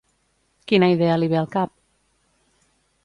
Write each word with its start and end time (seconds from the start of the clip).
Quina 0.71 0.89
idea 0.95 1.19
li 1.23 1.29
ve 1.33 1.39
al 1.41 1.49
cap? 1.57 1.75